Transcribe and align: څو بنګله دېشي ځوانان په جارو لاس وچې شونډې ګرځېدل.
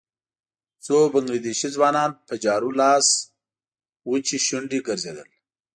څو 0.85 0.95
بنګله 1.13 1.37
دېشي 1.45 1.69
ځوانان 1.75 2.11
په 2.27 2.33
جارو 2.43 2.69
لاس 2.81 3.07
وچې 4.09 4.37
شونډې 4.45 4.79
ګرځېدل. 4.87 5.29